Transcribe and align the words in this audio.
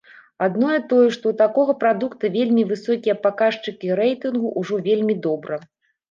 Адно 0.43 0.67
тое, 0.91 1.09
што 1.15 1.25
ў 1.31 1.37
такога 1.41 1.73
прадукта 1.83 2.31
вельмі 2.37 2.63
высокія 2.71 3.15
паказчыкі 3.25 3.87
рэйтынгу, 3.99 4.49
ужо 4.63 4.79
вельмі 4.89 5.15
добра. 5.27 5.59